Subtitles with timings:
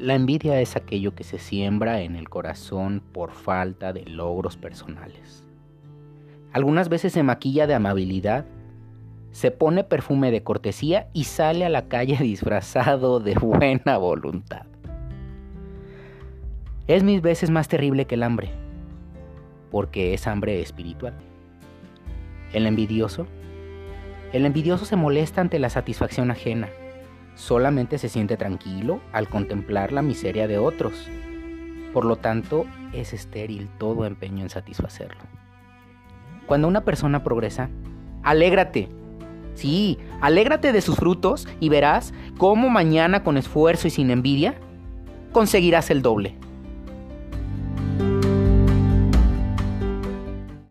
[0.00, 5.44] La envidia es aquello que se siembra en el corazón por falta de logros personales.
[6.54, 8.46] Algunas veces se maquilla de amabilidad,
[9.30, 14.64] se pone perfume de cortesía y sale a la calle disfrazado de buena voluntad.
[16.86, 18.52] Es mil veces más terrible que el hambre,
[19.70, 21.12] porque es hambre espiritual.
[22.54, 23.26] El envidioso.
[24.32, 26.70] El envidioso se molesta ante la satisfacción ajena.
[27.34, 31.08] Solamente se siente tranquilo al contemplar la miseria de otros.
[31.92, 35.22] Por lo tanto, es estéril todo empeño en satisfacerlo.
[36.46, 37.70] Cuando una persona progresa,
[38.22, 38.88] alégrate.
[39.54, 44.54] Sí, alégrate de sus frutos y verás cómo mañana con esfuerzo y sin envidia
[45.32, 46.36] conseguirás el doble.